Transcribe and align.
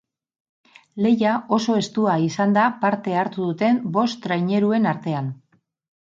Lehia 1.05 1.33
oso 1.57 1.75
estua 1.81 2.15
izan 2.29 2.57
da 2.57 2.63
parte 2.87 3.15
hartu 3.25 3.47
duten 3.51 3.79
bost 3.99 4.23
traineruen 4.27 4.91
artean. 4.95 5.31